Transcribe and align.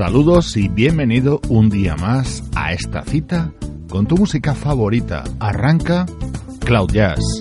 Saludos 0.00 0.56
y 0.56 0.68
bienvenido 0.68 1.42
un 1.50 1.68
día 1.68 1.94
más 1.94 2.42
a 2.56 2.72
esta 2.72 3.02
cita 3.02 3.52
con 3.90 4.06
tu 4.06 4.16
música 4.16 4.54
favorita. 4.54 5.24
Arranca 5.38 6.06
Cloud 6.64 6.90
Jazz. 6.90 7.39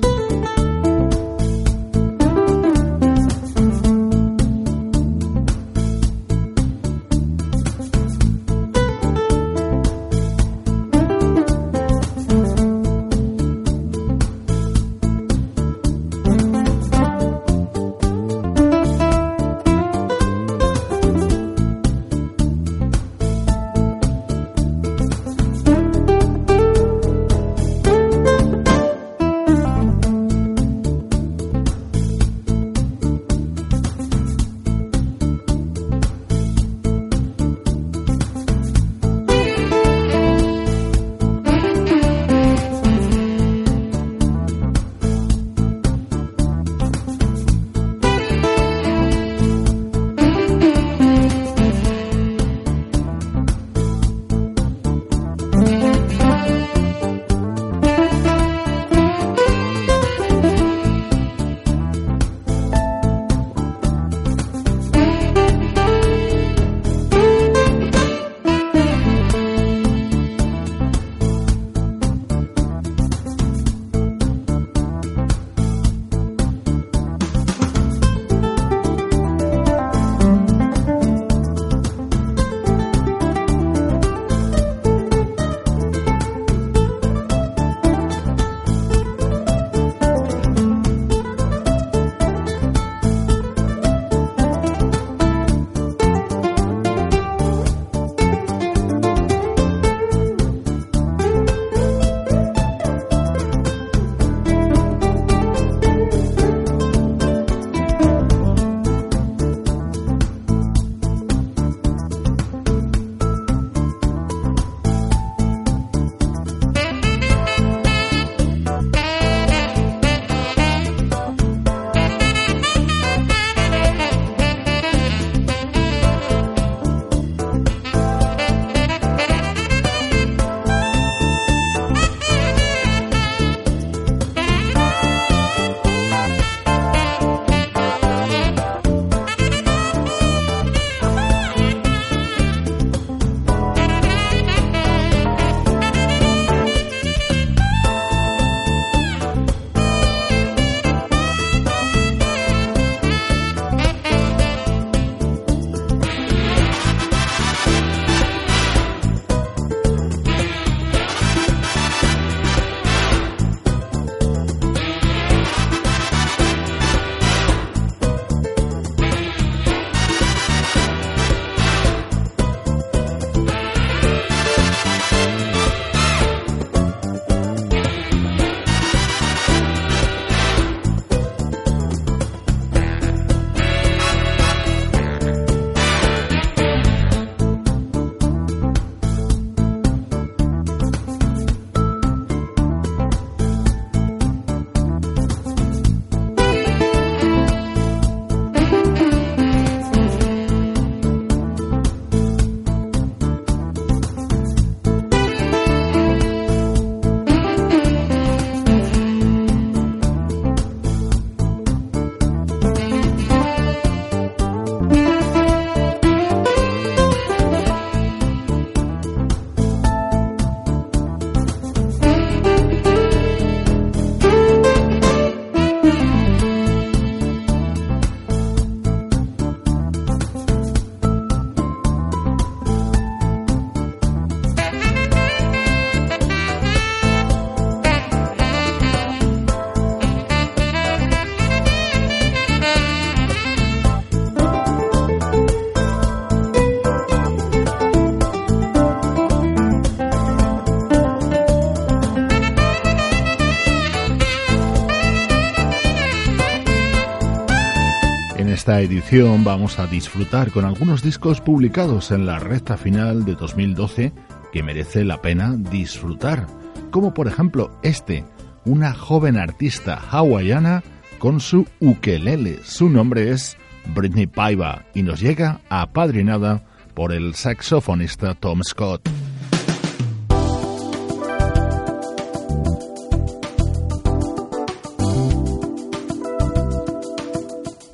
Vamos 259.17 259.79
a 259.79 259.88
disfrutar 259.88 260.51
con 260.51 260.65
algunos 260.65 261.01
discos 261.01 261.41
publicados 261.41 262.12
en 262.12 262.27
la 262.27 262.38
recta 262.38 262.77
final 262.77 263.25
de 263.25 263.34
2012 263.34 264.13
que 264.53 264.62
merece 264.62 265.03
la 265.03 265.20
pena 265.20 265.56
disfrutar, 265.58 266.46
como 266.91 267.12
por 267.13 267.27
ejemplo 267.27 267.72
este, 267.82 268.24
una 268.65 268.94
joven 268.94 269.38
artista 269.38 269.96
hawaiana 269.96 270.84
con 271.17 271.39
su 271.39 271.65
ukelele. 271.79 272.60
Su 272.63 272.88
nombre 272.88 273.32
es 273.32 273.58
Britney 273.96 274.27
Paiva 274.27 274.86
y 274.94 275.01
nos 275.01 275.20
llega 275.20 275.60
apadrinada 275.70 276.62
por 276.94 277.12
el 277.12 277.34
saxofonista 277.34 278.36
Tom 278.36 278.62
Scott. 278.63 279.10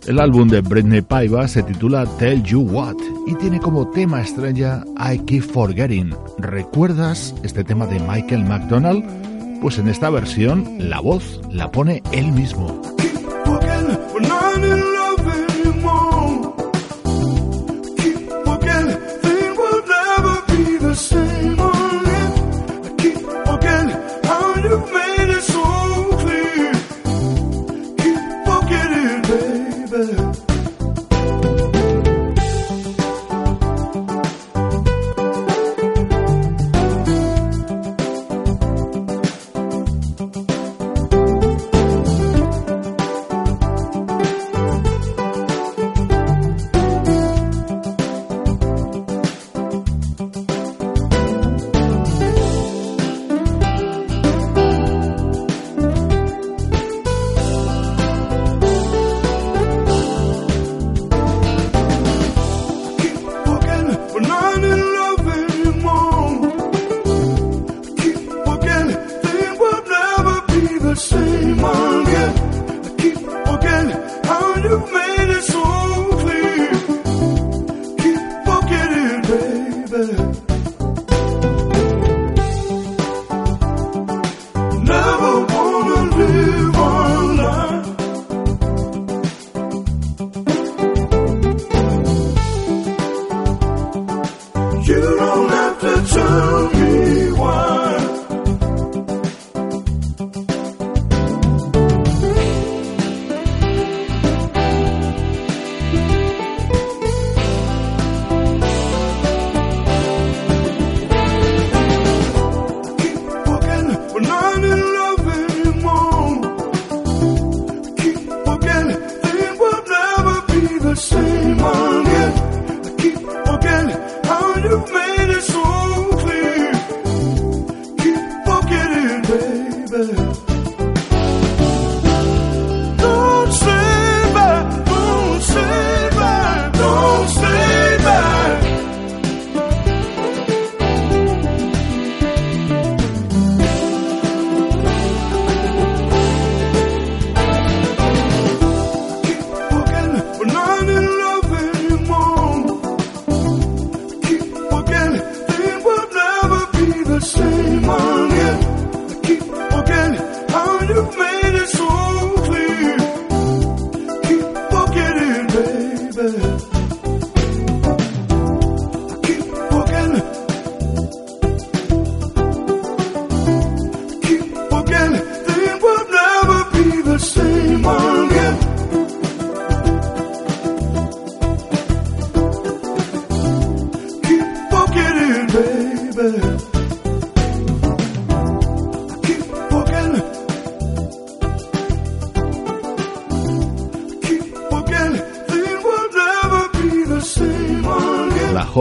El 0.08 0.20
álbum 0.20 0.48
de 0.48 0.62
Britney 0.62 1.02
Paiva 1.02 1.48
se 1.48 1.64
titula 1.64 2.06
Tell 2.20 2.44
You 2.44 2.62
What 2.62 2.98
y 3.26 3.34
tiene 3.36 3.60
como 3.60 3.90
tema 3.90 4.22
estrella 4.22 4.84
I 5.00 5.18
Keep 5.20 5.44
Forgetting. 5.44 6.16
¿Recuerdas 6.38 7.34
este 7.42 7.64
tema 7.64 7.88
de 7.88 8.00
Michael 8.00 8.46
McDonald? 8.46 9.04
Pues 9.62 9.80
en 9.80 9.88
esta 9.88 10.12
versión 10.12 10.76
la 10.78 11.00
voz 11.00 11.42
la 11.50 11.72
pone 11.72 12.04
él 12.12 12.32
mismo. 12.32 12.82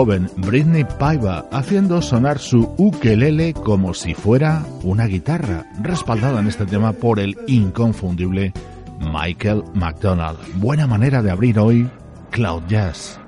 Britney 0.05 0.85
Paiva 0.99 1.47
haciendo 1.51 2.03
sonar 2.03 2.39
su 2.39 2.75
ukelele 2.77 3.55
como 3.55 3.95
si 3.95 4.15
fuera 4.15 4.65
una 4.83 5.07
guitarra, 5.07 5.67
respaldada 5.81 6.41
en 6.41 6.49
este 6.49 6.67
tema 6.67 6.93
por 6.93 7.19
el 7.19 7.37
inconfundible 7.47 8.53
Michael 9.01 9.65
McDonald. 9.75 10.39
Buena 10.57 10.87
manera 10.87 11.23
de 11.23 11.31
abrir 11.31 11.59
hoy 11.59 11.89
Cloud 12.31 12.65
Jazz. 12.69 13.24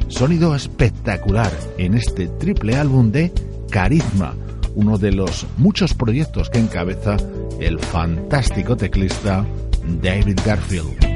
Sonido 0.08 0.54
espectacular 0.54 1.50
en 1.78 1.94
este 1.94 2.28
triple 2.28 2.76
álbum 2.76 3.10
de 3.10 3.32
Carisma, 3.70 4.34
uno 4.74 4.98
de 4.98 5.12
los 5.12 5.46
muchos 5.56 5.94
proyectos 5.94 6.50
que 6.50 6.58
encabeza 6.58 7.16
el 7.60 7.78
fantástico 7.78 8.76
teclista 8.76 9.46
David 10.02 10.38
Garfield. 10.44 11.11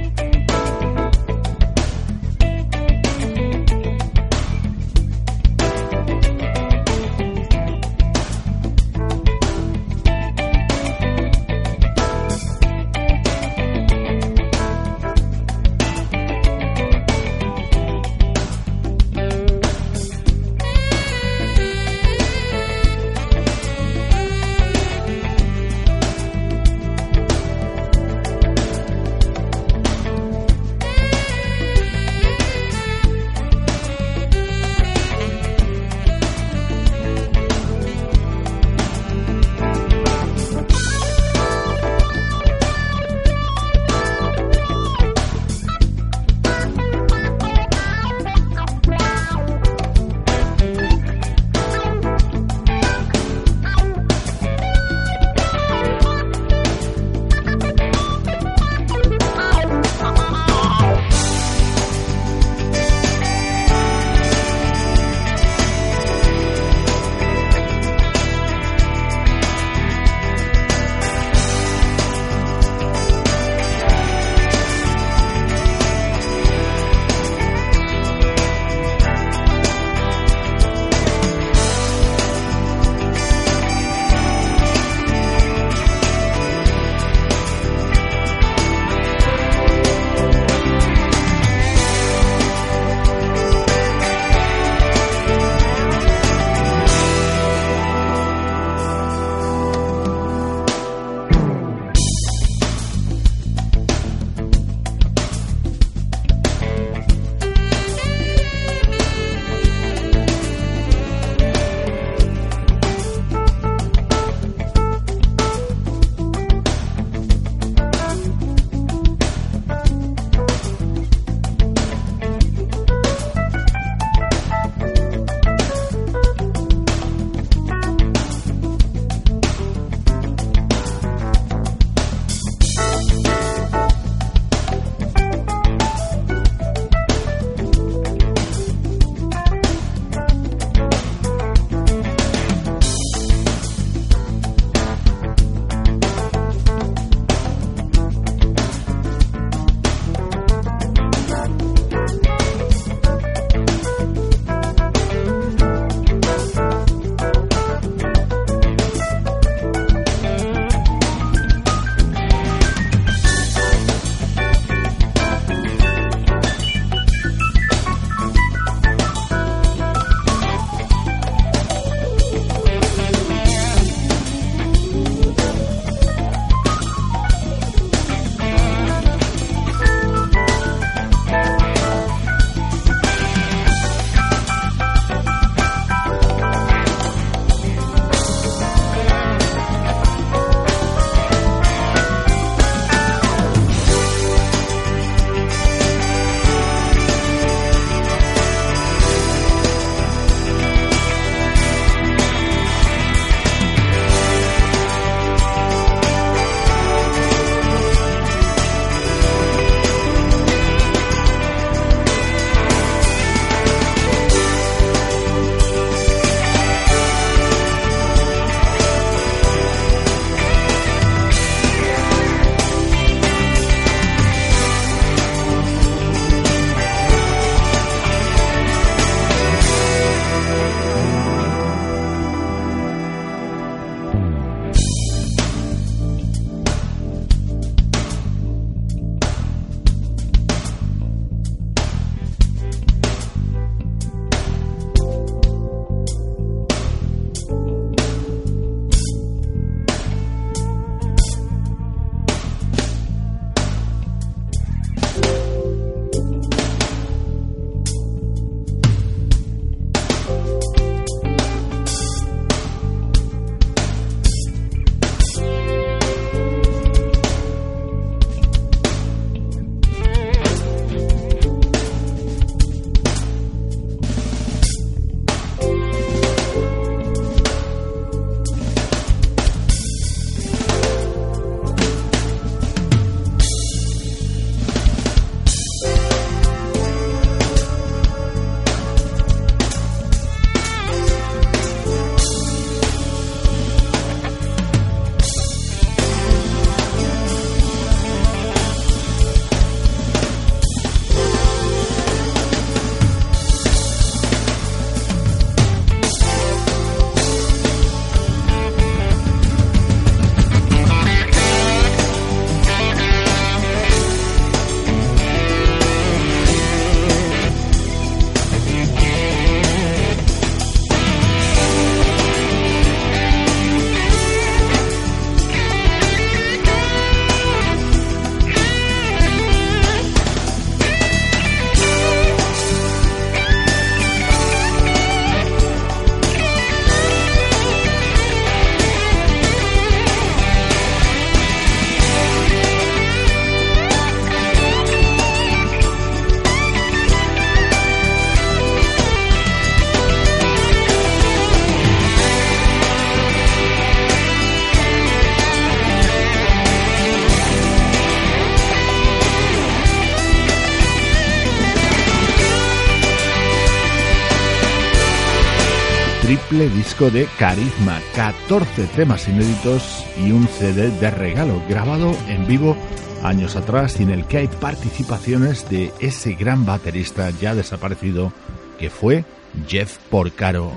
Triple 366.56 366.74
disco 366.74 367.10
de 367.10 367.28
Carisma, 367.38 368.00
14 368.14 368.86
temas 368.96 369.28
inéditos 369.28 370.06
y 370.24 370.30
un 370.30 370.48
CD 370.48 370.90
de 370.90 371.10
regalo 371.10 371.60
grabado 371.68 372.16
en 372.28 372.46
vivo 372.46 372.76
años 373.22 373.56
atrás 373.56 374.00
en 374.00 374.08
el 374.08 374.24
que 374.24 374.38
hay 374.38 374.46
participaciones 374.48 375.68
de 375.68 375.92
ese 376.00 376.32
gran 376.32 376.64
baterista 376.64 377.28
ya 377.30 377.54
desaparecido 377.54 378.32
que 378.78 378.88
fue 378.88 379.24
Jeff 379.68 379.98
Porcaro. 380.08 380.72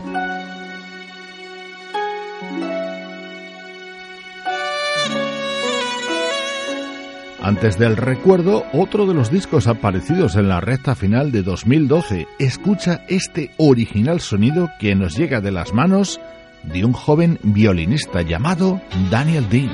Antes 7.50 7.80
del 7.80 7.98
recuerdo, 7.98 8.64
otro 8.74 9.08
de 9.08 9.16
los 9.16 9.32
discos 9.32 9.66
aparecidos 9.66 10.36
en 10.36 10.50
la 10.50 10.62
recta 10.62 10.94
final 10.94 11.32
de 11.32 11.42
2012. 11.42 12.28
Escucha 12.38 13.04
este 13.08 13.50
original 13.58 14.20
sonido 14.22 14.70
que 14.80 14.94
nos 14.94 15.18
llega 15.18 15.42
de 15.42 15.50
las 15.50 15.74
manos 15.74 16.22
de 16.62 16.86
un 16.86 16.94
joven 16.94 17.40
violinista 17.42 18.22
llamado 18.22 18.80
Daniel 19.10 19.50
Dean. 19.50 19.72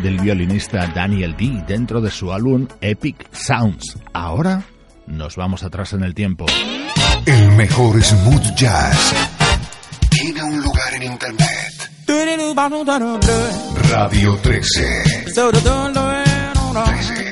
Del 0.00 0.18
violinista 0.18 0.86
Daniel 0.88 1.36
D 1.36 1.64
dentro 1.66 2.00
de 2.00 2.10
su 2.10 2.32
álbum 2.32 2.66
Epic 2.80 3.28
Sounds. 3.32 3.98
Ahora 4.12 4.62
nos 5.06 5.36
vamos 5.36 5.62
atrás 5.62 5.92
en 5.92 6.02
el 6.02 6.14
tiempo. 6.14 6.46
El 7.26 7.52
mejor 7.52 8.02
smooth 8.02 8.54
jazz 8.54 9.14
tiene 10.10 10.42
un 10.42 10.60
lugar 10.60 10.94
en 10.94 11.02
internet. 11.04 11.90
Radio 13.90 14.36
13. 14.42 15.04
13. 16.72 17.30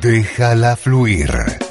Déjala 0.00 0.76
fluir. 0.76 1.63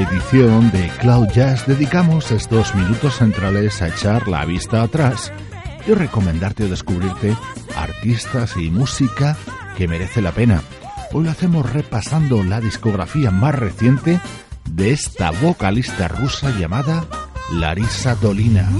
De 0.00 0.90
Cloud 0.98 1.28
Jazz 1.28 1.66
dedicamos 1.66 2.30
estos 2.30 2.74
minutos 2.74 3.16
centrales 3.16 3.82
a 3.82 3.88
echar 3.88 4.28
la 4.28 4.46
vista 4.46 4.80
atrás 4.80 5.30
y 5.86 5.92
recomendarte 5.92 6.64
o 6.64 6.68
descubrirte 6.68 7.36
artistas 7.76 8.56
y 8.56 8.70
música 8.70 9.36
que 9.76 9.88
merece 9.88 10.22
la 10.22 10.32
pena. 10.32 10.62
Hoy 11.12 11.24
lo 11.24 11.30
hacemos 11.30 11.70
repasando 11.70 12.42
la 12.42 12.62
discografía 12.62 13.30
más 13.30 13.54
reciente 13.54 14.20
de 14.70 14.90
esta 14.92 15.32
vocalista 15.32 16.08
rusa 16.08 16.50
llamada 16.58 17.04
Larisa 17.52 18.14
Dolina. 18.14 18.70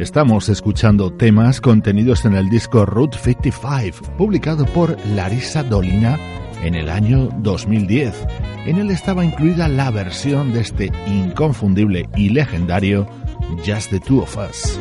Estamos 0.00 0.48
escuchando 0.48 1.12
temas 1.12 1.60
contenidos 1.60 2.24
en 2.24 2.32
el 2.34 2.48
disco 2.48 2.86
Route 2.86 3.18
55, 3.18 4.16
publicado 4.16 4.64
por 4.64 4.96
Larissa 5.08 5.62
Dolina 5.62 6.18
en 6.62 6.74
el 6.74 6.88
año 6.88 7.28
2010. 7.42 8.14
En 8.64 8.78
él 8.78 8.90
estaba 8.90 9.26
incluida 9.26 9.68
la 9.68 9.90
versión 9.90 10.54
de 10.54 10.60
este 10.60 10.90
inconfundible 11.06 12.08
y 12.16 12.30
legendario 12.30 13.06
Just 13.66 13.90
the 13.90 14.00
Two 14.00 14.22
of 14.22 14.38
Us. 14.38 14.80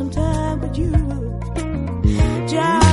Some 0.00 0.10
time 0.10 0.60
with 0.60 0.78
you. 0.78 0.90
Just 2.48 2.89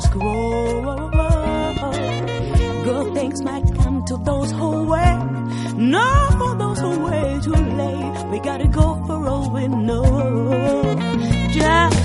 flowers 0.00 0.08
grow. 0.08 1.10
Good 2.84 3.14
things 3.14 3.42
might 3.42 3.74
come 3.76 4.04
to 4.06 4.16
those 4.18 4.50
who 4.52 4.84
wait. 4.84 5.18
Not 5.76 6.38
for 6.38 6.54
those 6.56 6.80
who 6.80 7.04
wait 7.04 7.42
too 7.42 7.52
late. 7.52 8.26
We 8.30 8.38
gotta 8.40 8.68
go 8.68 9.02
for 9.06 9.26
all 9.26 9.50
we 9.52 9.68
know. 9.68 10.96
Just 11.52 11.99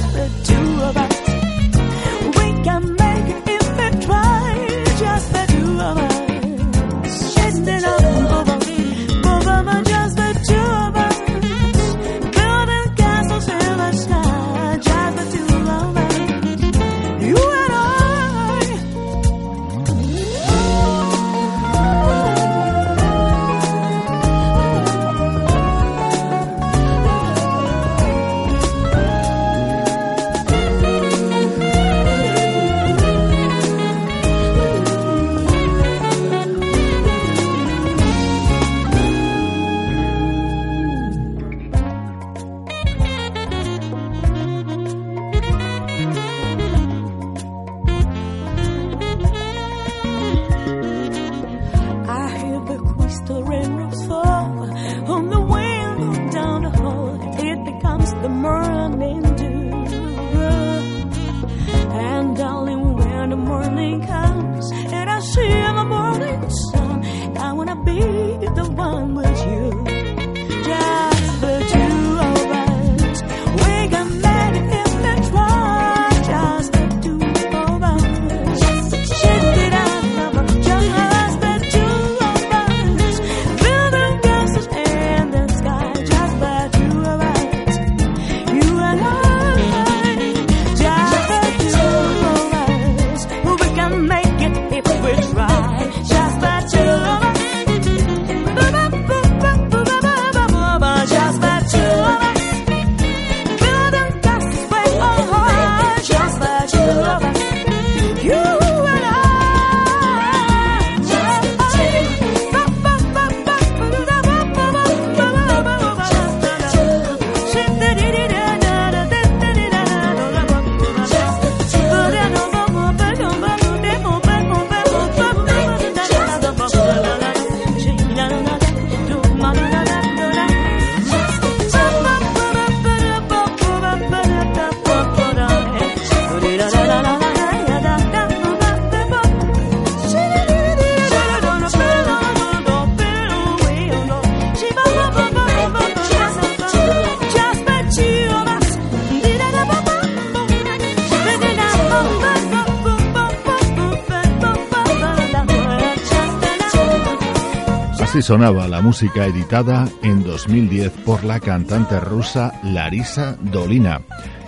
sonaba 158.25 158.67
la 158.67 158.81
música 158.81 159.27
editada 159.27 159.87
en 160.01 160.23
2010 160.23 160.91
por 161.05 161.23
la 161.23 161.39
cantante 161.39 161.99
rusa 161.99 162.59
Larisa 162.63 163.37
Dolina. 163.39 164.01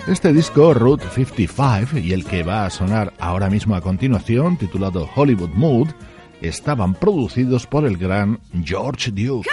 Este 0.07 0.33
disco, 0.33 0.73
Route 0.73 1.05
55, 1.13 1.99
y 1.99 2.11
el 2.11 2.25
que 2.25 2.41
va 2.41 2.65
a 2.65 2.71
sonar 2.71 3.13
ahora 3.19 3.51
mismo 3.51 3.75
a 3.75 3.81
continuación, 3.81 4.57
titulado 4.57 5.07
Hollywood 5.15 5.51
Mood, 5.53 5.89
estaban 6.41 6.95
producidos 6.95 7.67
por 7.67 7.85
el 7.85 7.97
gran 7.97 8.39
George 8.63 9.11
Duke. 9.11 9.47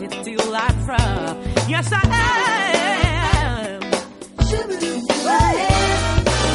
started 0.00 0.24
till 0.24 0.56
I 0.56 0.68
from 0.86 1.68
Yes, 1.68 1.92
I 1.92 2.00
am. 3.04 3.82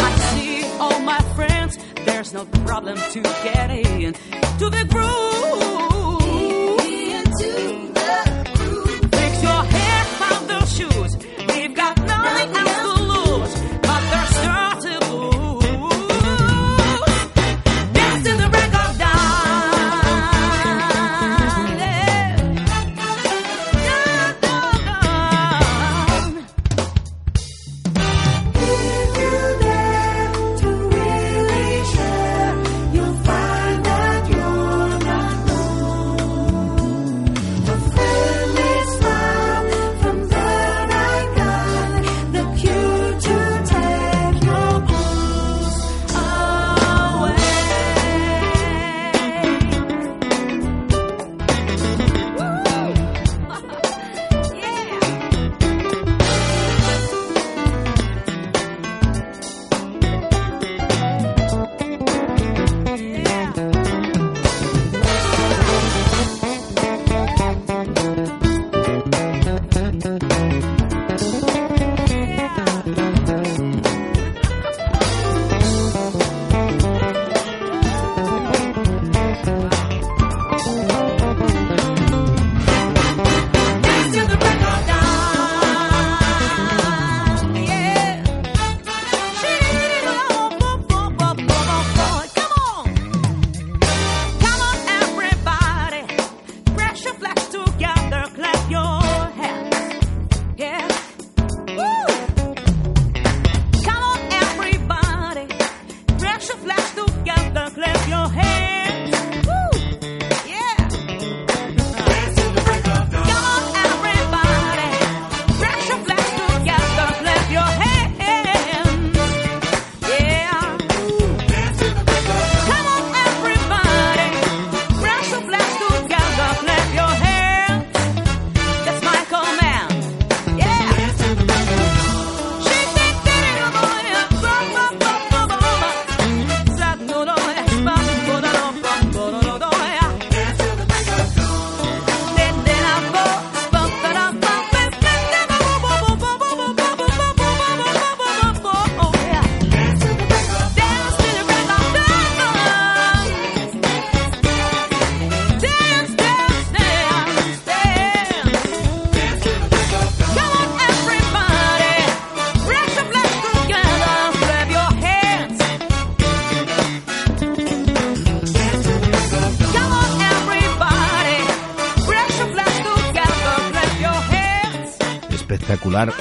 I 0.02 0.16
see 0.34 0.64
all 0.80 1.00
my 1.02 1.20
friends, 1.36 1.78
there's 2.06 2.34
no 2.34 2.46
problem 2.66 2.98
to 2.98 3.22
get 3.22 3.70
in 3.72 4.14
to 4.60 4.70
the 4.70 4.86
groove. 4.90 5.95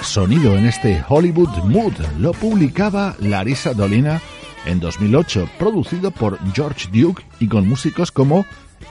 Sonido 0.02 0.56
en 0.56 0.66
este 0.66 1.02
Hollywood 1.08 1.64
Mood. 1.64 1.94
Lo 2.18 2.32
publicaba 2.32 3.16
Larissa 3.18 3.74
Dolina 3.74 4.20
en 4.66 4.78
2008, 4.78 5.48
producido 5.58 6.10
por 6.12 6.38
George 6.52 6.88
Duke 6.92 7.24
y 7.40 7.48
con 7.48 7.68
músicos 7.68 8.12
como 8.12 8.46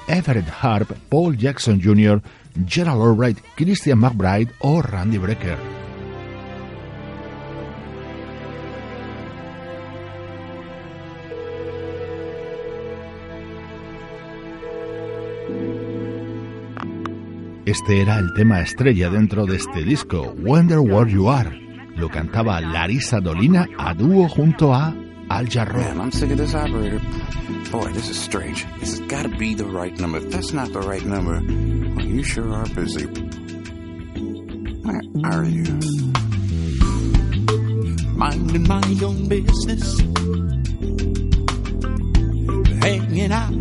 Everett 0.08 0.50
Harp, 0.62 0.92
Paul 1.10 1.38
Jackson 1.38 1.82
Jr., 1.82 2.22
Gerald 2.68 3.02
Albright, 3.02 3.40
Christian 3.56 4.00
McBride 4.00 4.52
o 4.60 4.82
Randy 4.82 5.18
Brecker. 5.18 5.73
Este 17.74 18.02
era 18.02 18.20
el 18.20 18.32
tema 18.36 18.62
estrella 18.62 19.10
dentro 19.10 19.48
de 19.48 19.56
este 19.56 19.84
disco, 19.84 20.36
Wonder 20.38 20.78
Where 20.78 21.12
You 21.12 21.28
Are, 21.32 21.50
lo 21.96 22.08
cantaba 22.08 22.62
Larisa 22.62 23.20
Dolina 23.20 23.68
a 23.80 23.96
dúo 23.96 24.30
junto 24.30 24.76
a 24.76 24.96
Al 25.30 25.48
I'm 25.48 26.12
sick 26.12 26.30
of 26.30 26.38
this 26.38 26.54
operator. 26.54 27.02
Boy, 27.72 27.92
this 27.94 28.12
is 28.12 28.16
strange. 28.16 28.64
This 28.80 29.00
has 29.00 29.08
got 29.08 29.24
to 29.24 29.30
be 29.40 29.56
the 29.56 29.66
right 29.66 30.00
number. 30.00 30.20
If 30.20 30.30
that's 30.30 30.54
not 30.54 30.72
the 30.72 30.82
right 30.82 31.04
number, 31.04 31.42
well, 31.96 32.06
you 32.06 32.22
sure 32.22 32.54
are 32.54 32.68
busy. 32.76 33.08
Where 34.84 35.02
are 35.34 35.44
you? 35.44 35.80
Minding 38.16 38.68
my 38.68 38.84
own 39.04 39.28
business. 39.28 40.00
Hanging 42.84 43.32
out 43.32 43.52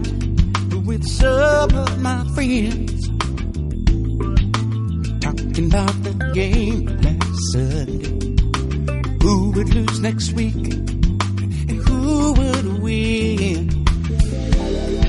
with 0.84 1.02
some 1.06 1.70
of 1.74 1.98
my 2.02 2.28
friends. 2.34 2.92
Talking 5.52 5.66
about 5.66 6.02
the 6.02 6.14
game 6.32 6.86
last 7.04 7.52
Sunday. 7.52 8.08
Who 9.22 9.50
would 9.50 9.68
lose 9.74 10.00
next 10.00 10.32
week? 10.32 10.54
And 10.54 11.78
who 11.86 12.32
would 12.32 12.80
win? 12.80 13.68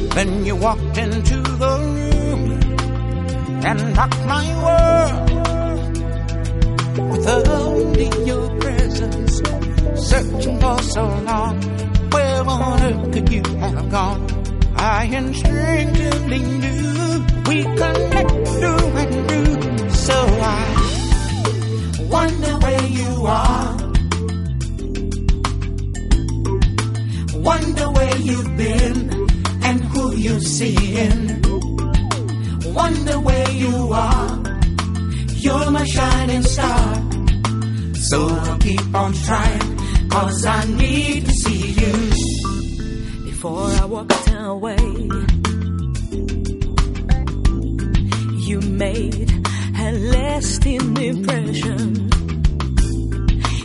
Then 0.09 0.45
you 0.45 0.57
walked 0.57 0.97
into 0.97 1.39
the 1.39 1.79
room 1.95 2.51
and 3.63 3.97
rocked 3.97 4.25
my 4.25 4.45
world 4.65 5.29
with 7.09 7.27
only 7.29 8.09
your 8.27 8.49
presence. 8.59 9.41
Searching 10.09 10.59
for 10.59 10.77
so 10.81 11.05
long, 11.23 11.61
where 12.11 12.43
on 12.43 12.81
earth 12.81 13.13
could 13.13 13.31
you 13.31 13.43
have 13.59 13.89
gone? 13.89 14.32
I 14.85 15.05
instinctively 15.05 16.39
knew 16.39 17.25
we 17.47 17.63
connect 17.63 18.47
through 18.49 18.87
and 19.01 19.13
through. 19.29 19.89
So 19.91 20.13
I 20.13 22.07
wonder 22.09 22.57
where 22.63 22.85
you 22.99 23.25
are. 23.25 23.77
Wonder 27.35 27.91
where 27.91 28.17
you've 28.17 28.57
been 28.57 29.27
and 29.63 29.83
who 29.85 30.15
you're 30.17 30.41
seeing. 30.41 31.41
Wonder 32.73 33.21
where 33.21 33.51
you 33.51 33.93
are. 33.93 34.43
You're 35.29 35.71
my 35.71 35.85
shining 35.85 36.43
star. 36.43 36.95
So 38.09 38.27
I'll 38.27 38.57
keep 38.57 38.93
on 38.93 39.13
trying, 39.13 40.09
cause 40.09 40.45
I 40.45 40.65
need 40.65 41.25
to 41.25 41.31
see 41.31 41.71
you. 41.71 41.93
Before 43.23 43.67
I 43.67 43.85
walked 44.43 44.63
away, 44.63 44.77
you 48.47 48.59
made 48.61 49.31
a 49.77 49.91
lasting 49.91 50.97
impression. 50.97 52.09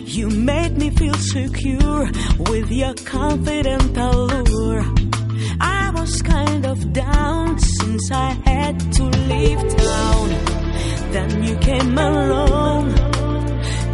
You 0.07 0.29
made 0.31 0.77
me 0.77 0.91
feel 0.91 1.15
secure 1.15 2.11
with 2.51 2.71
your 2.71 2.95
confident 2.95 3.97
allure. 3.97 4.85
I 5.61 5.91
was 5.95 6.23
kind 6.23 6.67
of 6.67 6.93
down 6.93 7.59
since 7.59 8.11
I 8.11 8.31
had 8.45 8.93
to 8.95 9.05
leave 9.05 9.77
town. 9.77 10.29
Then 11.13 11.45
you 11.45 11.57
came 11.59 11.99
along 11.99 12.91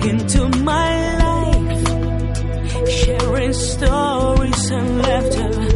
into 0.03 0.49
my 0.63 1.17
life, 1.25 2.89
sharing 2.89 3.53
stories 3.53 4.71
and 4.71 5.03
laughter. 5.03 5.74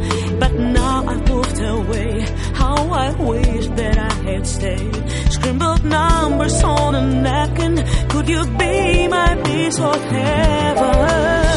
Away. 1.61 2.21
How 2.55 2.77
I 2.93 3.11
wish 3.15 3.67
that 3.69 3.99
I 3.99 4.13
had 4.31 4.47
stayed. 4.47 5.11
Scribbled 5.31 5.85
numbers 5.85 6.63
on 6.63 6.95
a 6.95 7.01
napkin. 7.23 7.85
Could 8.09 8.29
you 8.29 8.45
be 8.57 9.09
my 9.09 9.35
piece 9.45 9.79
of 9.81 10.01
heaven? 10.05 11.49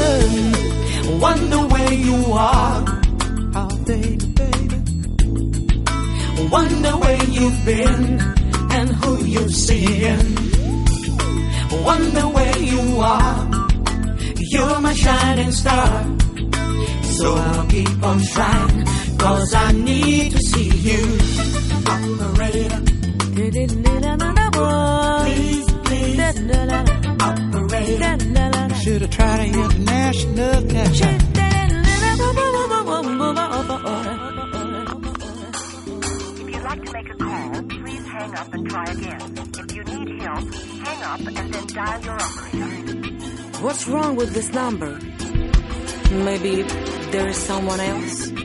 Wonder 1.19 1.67
where 1.67 1.93
you 1.93 2.25
are. 2.33 2.85
Oh, 3.55 3.77
baby, 3.85 4.25
baby. 4.41 4.77
Wonder 6.49 6.91
where 6.97 7.23
you've 7.25 7.65
been 7.65 8.19
and 8.71 8.89
who 8.89 9.23
you're 9.25 9.49
seeing. 9.49 10.35
Wonder 11.83 12.27
where 12.27 12.57
you 12.57 12.99
are. 12.99 13.49
You're 14.37 14.79
my 14.81 14.93
shining 14.93 15.51
star. 15.51 16.05
So 17.17 17.35
I'll 17.35 17.67
keep 17.67 18.03
on 18.03 18.19
trying, 18.33 18.85
cause 19.21 19.53
I 19.53 19.71
need 19.71 20.31
to 20.31 20.39
see 20.39 20.69
you. 20.89 21.01
Operator, 21.93 22.81
please, 25.23 25.65
please. 25.85 26.19
Operator, 27.21 28.13
should 28.81 29.01
have 29.01 29.11
tried 29.11 29.39
an 29.39 29.53
international 29.55 30.63
catch. 30.73 31.01
If 36.41 36.47
you'd 36.49 36.63
like 36.63 36.83
to 36.83 36.91
make 36.91 37.09
a 37.09 37.15
call, 37.15 37.63
please 37.63 38.05
hang 38.07 38.35
up 38.35 38.53
and 38.53 38.69
try 38.69 38.85
again. 38.85 39.21
If 39.59 39.75
you 39.75 39.83
need 39.83 40.21
help, 40.21 40.53
hang 40.85 41.01
up 41.03 41.19
and 41.19 41.53
then 41.53 41.67
dial 41.67 42.01
your 42.01 42.17
operator. 42.27 42.95
What's 43.61 43.87
wrong 43.87 44.15
with 44.15 44.33
this 44.33 44.51
number? 44.51 44.99
Maybe 46.11 46.63
there 47.11 47.27
is 47.27 47.37
someone 47.37 47.79
else. 47.79 48.40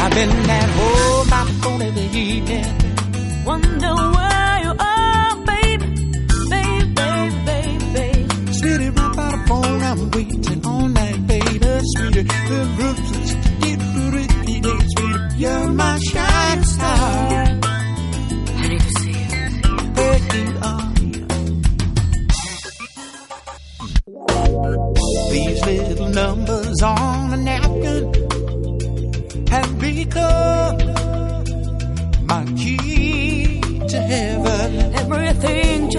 I've 0.00 0.14
been 0.14 0.30
at 0.50 0.68
home, 0.78 1.32
I'm 1.32 1.60
gonna 1.60 1.90
the 1.90 2.06
evening. 2.18 3.44
Wonder 3.46 3.94
where 4.14 4.58
you 4.64 4.74
are, 4.78 5.36
babe. 5.46 5.80
Babe, 6.50 6.94
babe, 6.94 7.32
babe, 7.46 7.82
babe. 7.94 8.30
Sitting 8.52 8.94
right 8.94 9.16
by 9.16 9.30
the 9.30 9.38
phone, 9.48 9.82
I'm 9.82 10.10
waiting 10.10 10.66
all 10.66 10.88
night, 10.88 11.26
baby. 11.26 11.80
Sweeter, 11.94 12.24
the 12.24 12.60
roots, 12.78 13.10
sweeter. 14.50 15.36
You're 15.38 15.68
my 15.72 15.98
shining 15.98 16.64
star. 16.64 17.47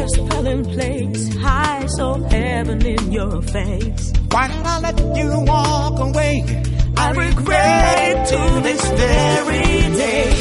Just 0.10 0.32
fell 0.32 0.48
in 0.48 0.66
place. 0.66 1.38
I 1.38 1.86
saw 1.86 2.16
heaven 2.30 2.84
in 2.84 3.12
your 3.12 3.42
face. 3.44 4.12
Why 4.32 4.48
did 4.48 4.66
I 4.66 4.80
let 4.80 4.98
you 5.18 5.40
walk 5.42 6.00
away? 6.00 6.64
I 6.98 7.12
regret 7.12 8.10
it 8.10 8.28
to 8.32 8.62
this 8.68 8.84
very 9.02 9.96
day. 10.02 10.32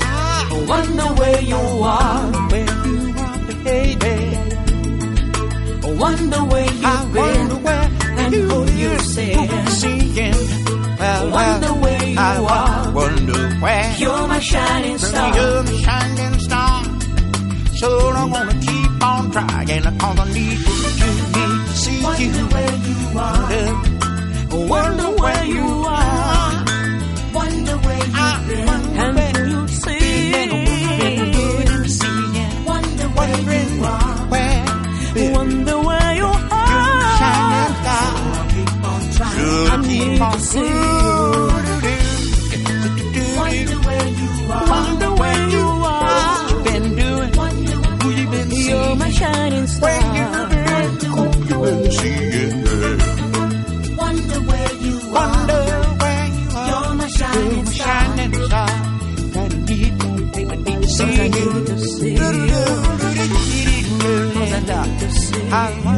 I 0.00 0.64
wonder 0.66 1.08
where 1.20 1.42
you 1.42 1.56
are, 1.56 2.32
where 2.52 2.72
you 2.86 3.14
are, 3.18 3.38
baby. 3.64 4.18
Wonder 5.98 6.44
where 6.44 6.64
you've 6.72 6.84
I 6.84 7.04
been 7.12 7.48
wonder 7.48 7.54
where 7.66 7.90
and 8.18 8.34
you 8.34 8.48
who 8.48 8.72
you're 8.80 8.98
seeing. 9.00 9.48
Well, 10.98 11.30
Wonder 11.30 11.72
where 11.84 12.04
you 12.04 12.18
I 12.18 12.36
are. 12.38 12.92
wonder 12.92 13.48
where 13.60 13.94
You're 13.98 14.26
my 14.28 14.38
shining 14.38 14.96
star. 14.98 15.34
You're 15.36 15.62
the 15.64 15.78
shining 15.82 16.38
star. 16.40 16.84
So 17.74 18.10
I'm 18.10 18.30
gonna 18.32 18.52
keep 18.60 18.81
on 19.02 19.30
trying, 19.30 19.82
cause 19.98 20.18
I 20.18 20.32
need 20.32 20.58
you, 20.58 20.74
need 21.02 21.66
to 21.66 21.76
see 21.76 22.02
Wonder 22.02 22.22
you. 22.22 22.46
where 22.46 22.76
you 22.76 23.18
are. 23.18 24.01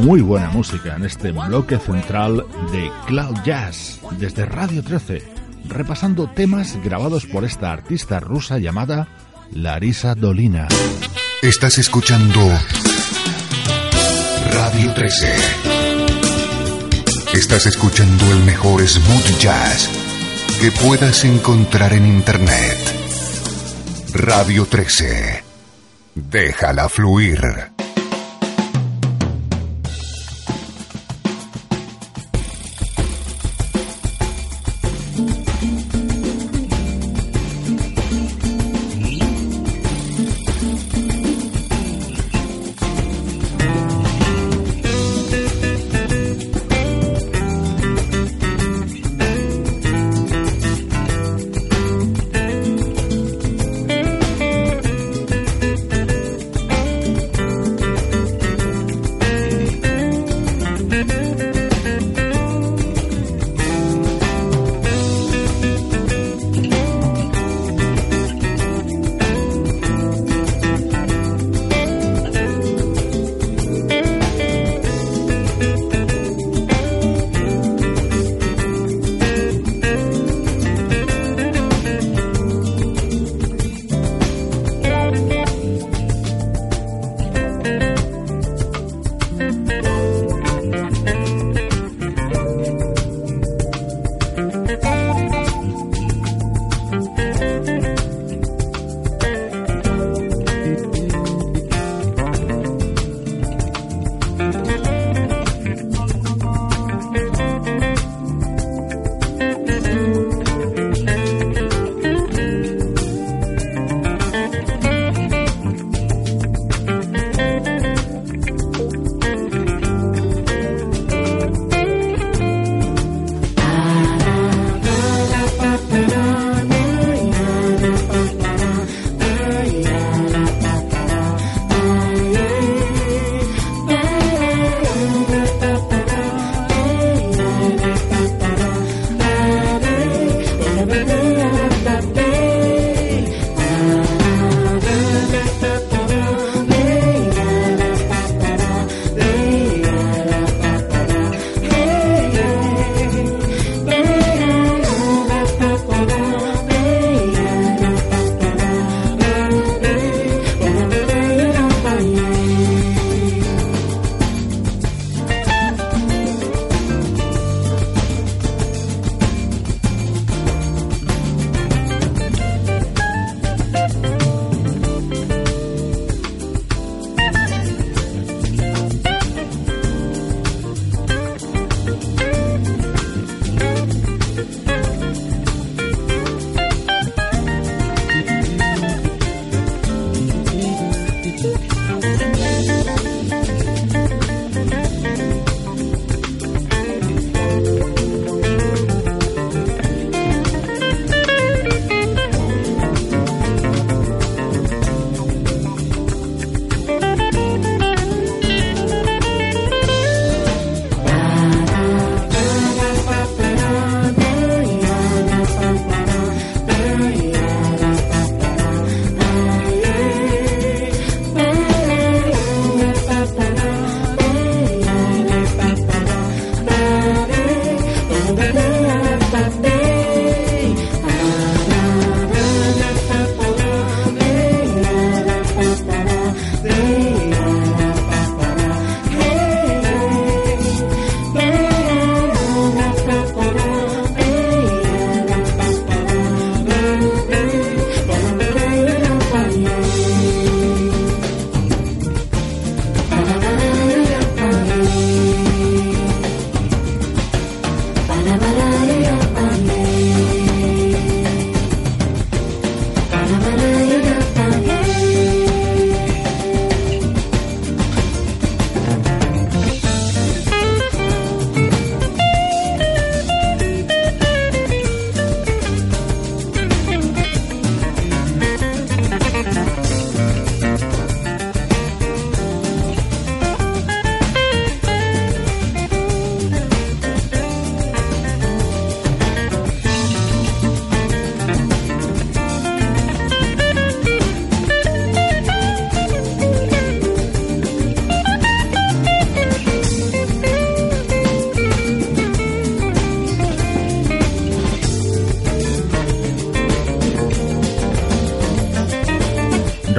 Muy 0.02 0.20
buena 0.20 0.50
música 0.50 0.96
en 0.96 1.05
este 1.05 1.30
bloque 1.30 1.78
central 1.78 2.44
de 2.72 2.90
Cloud 3.07 3.36
Jazz 3.44 4.00
desde 4.18 4.46
Radio 4.46 4.82
13, 4.82 5.22
repasando 5.68 6.28
temas 6.28 6.76
grabados 6.82 7.24
por 7.26 7.44
esta 7.44 7.70
artista 7.70 8.18
rusa 8.18 8.59
llamada 8.59 9.07
Larisa 9.52 10.16
Dolina. 10.16 10.66
Estás 11.40 11.78
escuchando 11.78 12.40
Radio 14.52 14.92
13. 14.92 15.34
Estás 17.34 17.66
escuchando 17.66 18.24
el 18.32 18.40
mejor 18.40 18.84
smooth 18.86 19.38
jazz 19.38 19.88
que 20.61 20.72
puedas 20.72 21.24
encontrar 21.24 21.92
en 21.92 22.07
Internet. 22.07 22.78
Radio 24.14 24.66
13. 24.66 25.44
Déjala 26.16 26.88
fluir. 26.88 27.74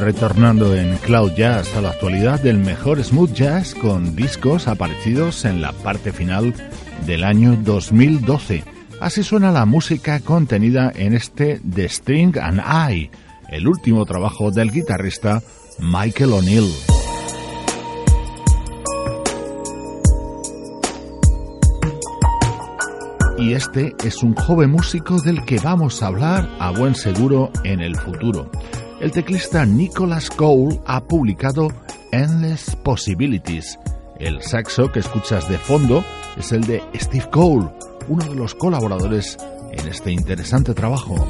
Retornando 0.06 0.76
en 0.76 0.97
Cloud 0.97 1.32
Jazz 1.32 1.76
a 1.76 1.82
la 1.82 1.89
actualidad 1.89 2.39
del 2.39 2.60
mejor 2.60 3.03
smooth 3.03 3.34
jazz 3.34 3.74
con 3.74 4.16
discos 4.16 4.68
aparecidos 4.68 5.45
en 5.45 5.64
la 5.64 5.72
parte 5.72 6.14
final 6.14 6.53
del 7.08 7.24
año 7.24 7.58
2012. 7.64 8.64
Así 9.01 9.24
suena 9.24 9.51
la 9.51 9.66
música 9.66 10.20
contenida 10.20 10.91
en 10.93 11.16
este 11.16 11.60
The 11.74 11.89
String 11.89 12.38
and 12.38 12.62
I, 12.91 13.10
el 13.49 13.68
último 13.68 14.06
trabajo 14.06 14.51
del 14.51 14.72
guitarrista 14.72 15.41
Michael 15.80 16.34
O'Neill. 16.34 16.72
Y 23.39 23.53
este 23.53 23.95
es 24.03 24.22
un 24.22 24.36
joven 24.36 24.70
músico 24.70 25.20
del 25.20 25.43
que 25.45 25.58
vamos 25.58 26.03
a 26.03 26.08
hablar 26.08 26.47
a 26.60 26.70
buen 26.70 26.93
seguro 26.93 27.49
en 27.64 27.82
el 27.82 27.95
futuro. 27.95 28.51
El 29.02 29.12
teclista 29.12 29.66
Nicholas 29.66 30.30
Cole 30.30 30.80
ha 30.86 31.04
publicado 31.04 31.68
Endless 32.12 32.78
Possibilities. 32.78 33.78
El 34.20 34.41
saxo 34.41 34.89
que 34.89 35.00
escuchas 35.00 35.50
de 35.50 35.58
fondo 35.58 36.04
es 36.38 36.54
el 36.54 36.62
de 36.62 36.82
Steve 36.96 37.30
Cole, 37.30 37.70
uno 38.08 38.24
de 38.24 38.36
los 38.36 38.56
colaboradores 38.56 39.38
en 39.72 39.88
este 39.89 40.12
interesante 40.12 40.74
trabajo. 40.74 41.28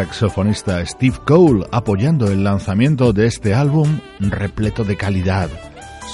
Saxofonista 0.00 0.86
Steve 0.86 1.18
Cole 1.26 1.66
apoyando 1.72 2.28
el 2.28 2.42
lanzamiento 2.42 3.12
de 3.12 3.26
este 3.26 3.52
álbum 3.52 4.00
repleto 4.18 4.82
de 4.82 4.96
calidad. 4.96 5.50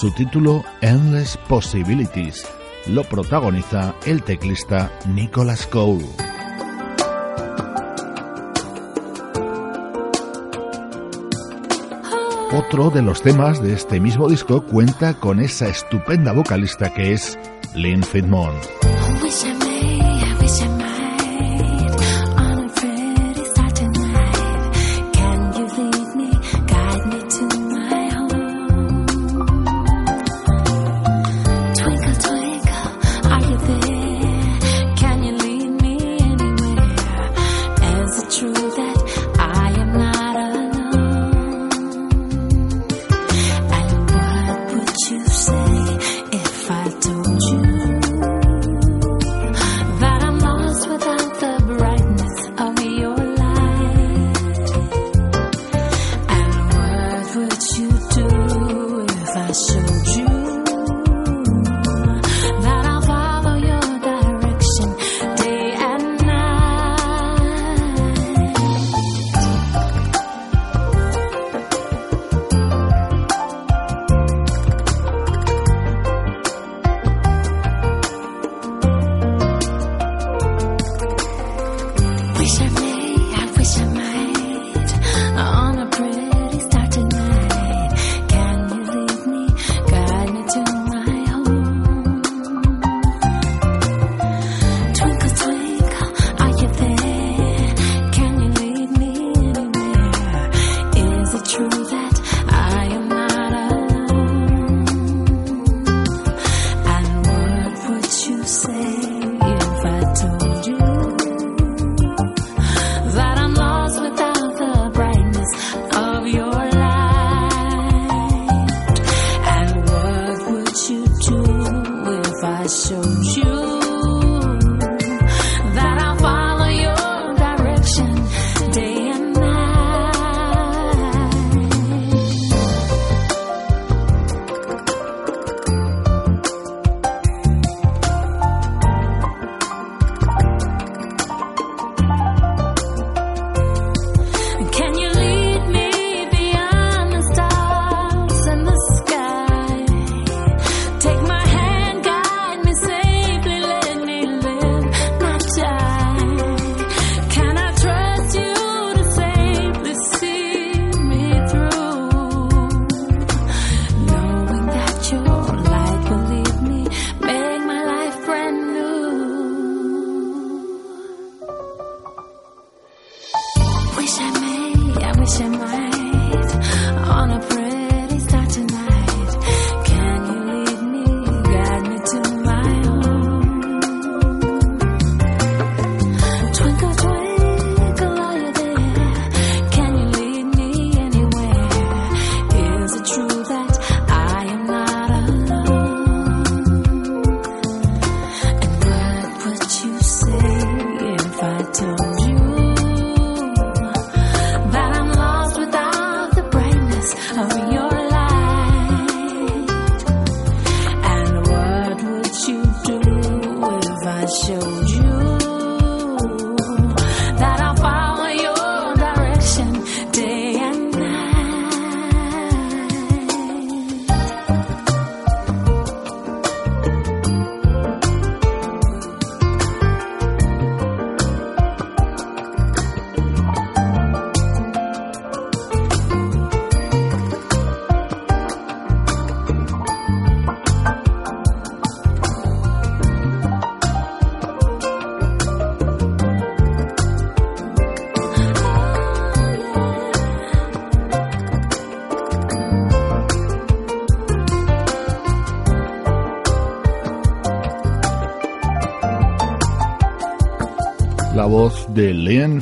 Su 0.00 0.10
título 0.10 0.64
Endless 0.80 1.38
Possibilities 1.48 2.44
lo 2.88 3.04
protagoniza 3.04 3.94
el 4.04 4.24
teclista 4.24 4.90
Nicholas 5.06 5.68
Cole. 5.68 6.04
Otro 12.52 12.90
de 12.90 13.02
los 13.02 13.22
temas 13.22 13.62
de 13.62 13.74
este 13.74 14.00
mismo 14.00 14.28
disco 14.28 14.62
cuenta 14.64 15.14
con 15.14 15.38
esa 15.38 15.68
estupenda 15.68 16.32
vocalista 16.32 16.92
que 16.92 17.12
es 17.12 17.38
Lynn 17.76 18.02
Fitmon. 18.02 18.54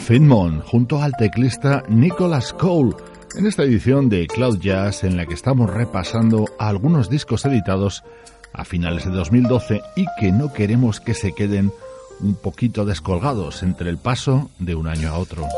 Finmon 0.04 0.60
junto 0.60 1.02
al 1.02 1.16
teclista 1.16 1.82
Nicholas 1.88 2.52
Cole 2.52 2.94
en 3.38 3.46
esta 3.46 3.62
edición 3.62 4.10
de 4.10 4.26
Cloud 4.26 4.58
Jazz 4.58 5.02
en 5.02 5.16
la 5.16 5.24
que 5.24 5.32
estamos 5.32 5.70
repasando 5.70 6.44
algunos 6.58 7.08
discos 7.08 7.46
editados 7.46 8.04
a 8.52 8.66
finales 8.66 9.06
de 9.06 9.12
2012 9.12 9.80
y 9.96 10.04
que 10.20 10.30
no 10.30 10.52
queremos 10.52 11.00
que 11.00 11.14
se 11.14 11.32
queden 11.32 11.72
un 12.20 12.34
poquito 12.34 12.84
descolgados 12.84 13.62
entre 13.62 13.88
el 13.88 13.96
paso 13.96 14.50
de 14.58 14.74
un 14.74 14.88
año 14.88 15.08
a 15.08 15.16
otro. 15.16 15.48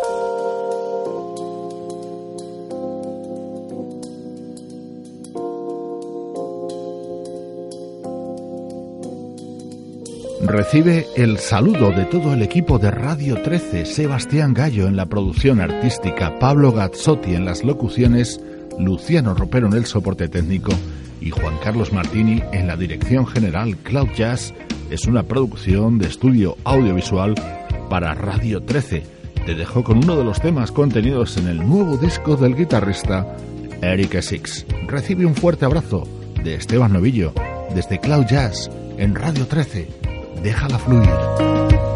Recibe 10.46 11.08
el 11.16 11.38
saludo 11.38 11.90
de 11.90 12.04
todo 12.04 12.32
el 12.32 12.40
equipo 12.40 12.78
de 12.78 12.92
Radio 12.92 13.42
13, 13.42 13.84
Sebastián 13.84 14.54
Gallo 14.54 14.86
en 14.86 14.94
la 14.94 15.06
producción 15.06 15.60
artística, 15.60 16.38
Pablo 16.38 16.70
Gazzotti 16.70 17.34
en 17.34 17.44
las 17.44 17.64
locuciones, 17.64 18.40
Luciano 18.78 19.34
Ropero 19.34 19.66
en 19.66 19.72
el 19.72 19.86
soporte 19.86 20.28
técnico 20.28 20.70
y 21.20 21.30
Juan 21.30 21.56
Carlos 21.64 21.92
Martini 21.92 22.44
en 22.52 22.68
la 22.68 22.76
dirección 22.76 23.26
general. 23.26 23.76
Cloud 23.78 24.10
Jazz 24.14 24.54
es 24.88 25.06
una 25.06 25.24
producción 25.24 25.98
de 25.98 26.06
estudio 26.06 26.56
audiovisual 26.62 27.34
para 27.90 28.14
Radio 28.14 28.62
13. 28.62 29.02
Te 29.46 29.54
dejo 29.56 29.82
con 29.82 29.98
uno 29.98 30.16
de 30.16 30.24
los 30.24 30.40
temas 30.40 30.70
contenidos 30.70 31.36
en 31.38 31.48
el 31.48 31.58
nuevo 31.58 31.96
disco 31.96 32.36
del 32.36 32.54
guitarrista 32.54 33.26
Eric 33.82 34.20
Six. 34.20 34.64
Recibe 34.86 35.26
un 35.26 35.34
fuerte 35.34 35.64
abrazo 35.64 36.04
de 36.44 36.54
Esteban 36.54 36.92
Novillo 36.92 37.32
desde 37.74 37.98
Cloud 37.98 38.26
Jazz 38.26 38.70
en 38.96 39.16
Radio 39.16 39.48
13 39.48 40.05
déjala 40.42 40.78
fluir. 40.78 41.95